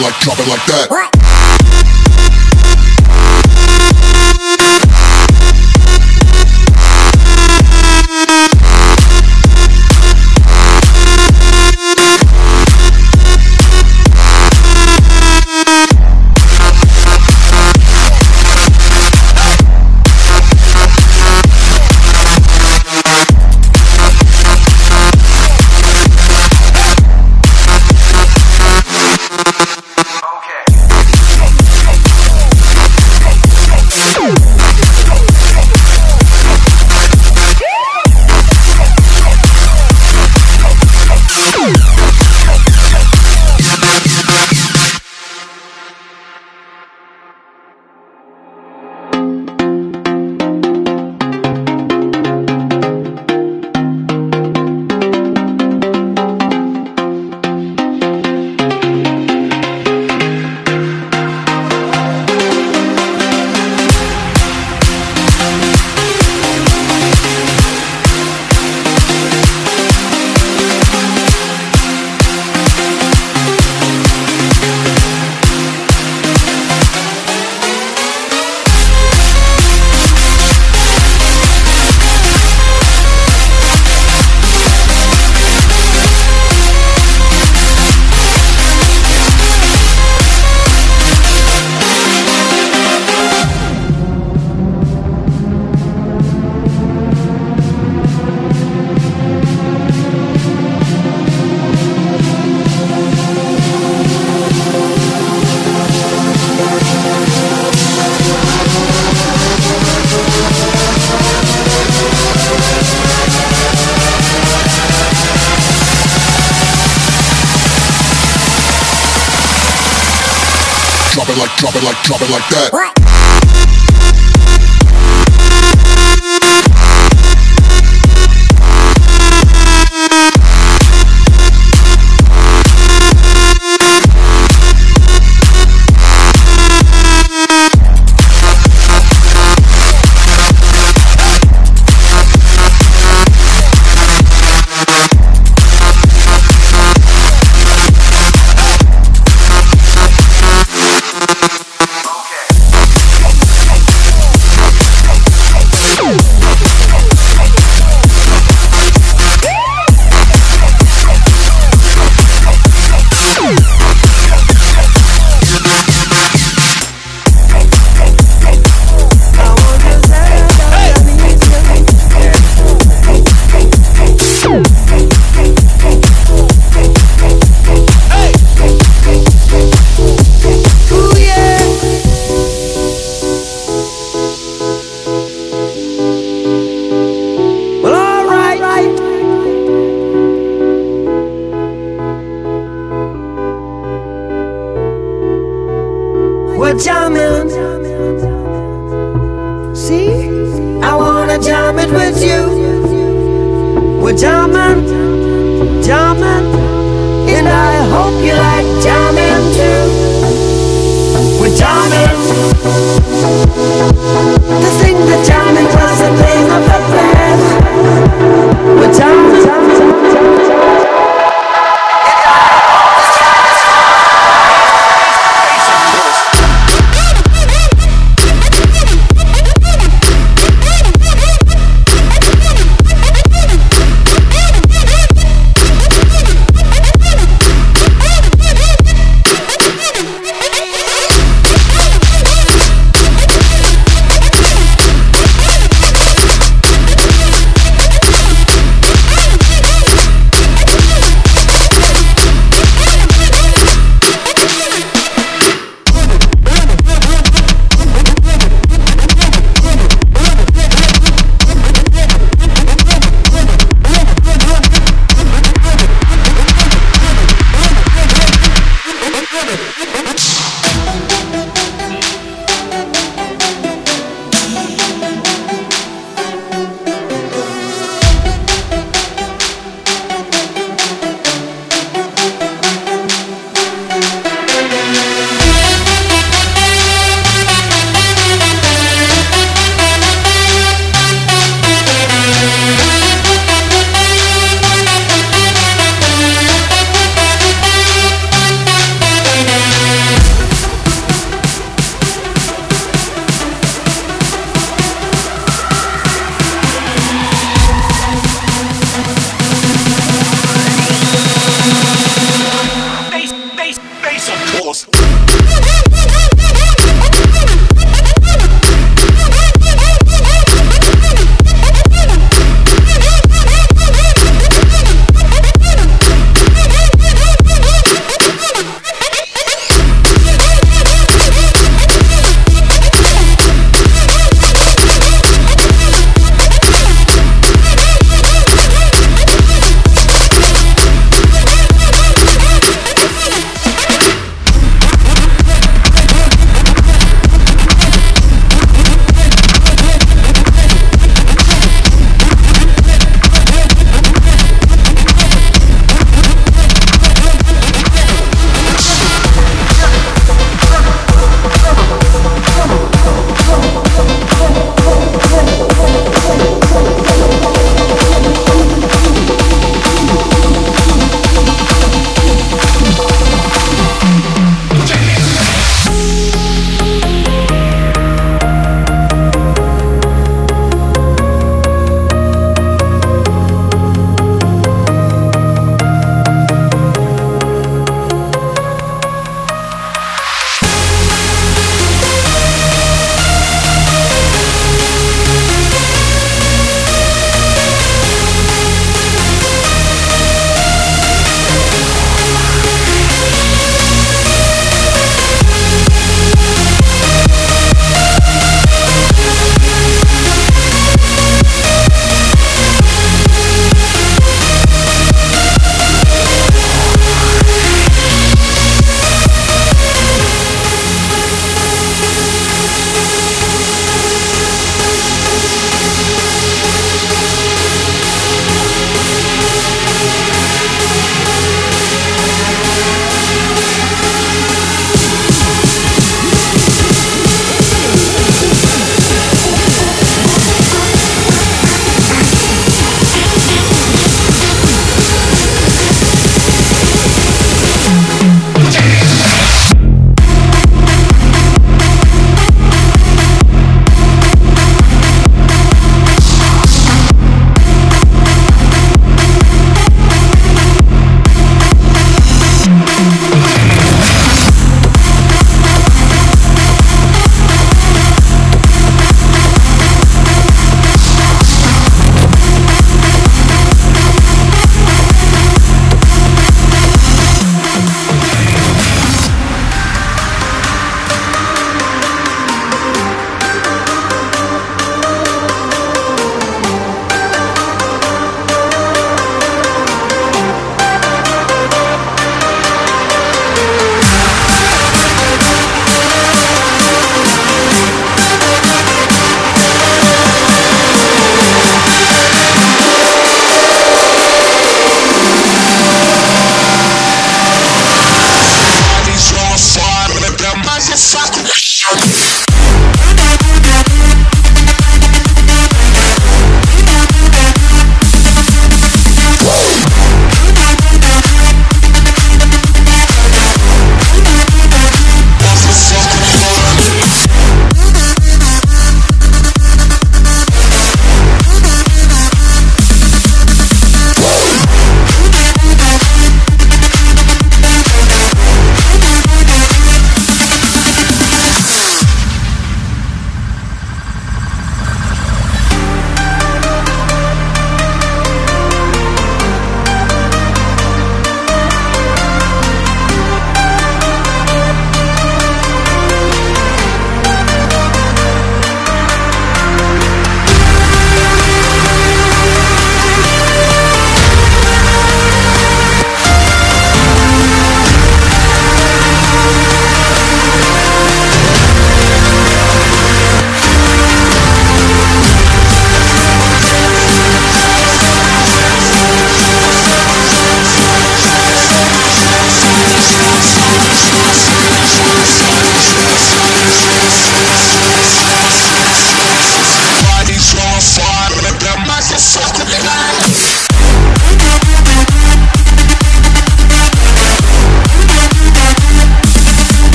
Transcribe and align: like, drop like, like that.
like, 0.00 0.14
drop 0.20 0.38
like, 0.38 0.48
like 0.48 0.66
that. 0.66 1.17